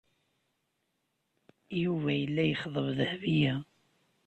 [1.81, 3.53] Yuba yella yexḍeb Dahbiya.